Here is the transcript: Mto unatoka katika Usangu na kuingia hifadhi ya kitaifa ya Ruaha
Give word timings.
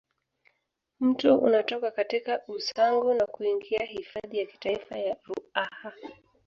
Mto 0.99 1.37
unatoka 1.37 1.91
katika 1.91 2.41
Usangu 2.47 3.13
na 3.13 3.25
kuingia 3.25 3.85
hifadhi 3.85 4.37
ya 4.39 4.45
kitaifa 4.45 4.97
ya 4.99 5.17
Ruaha 5.25 5.93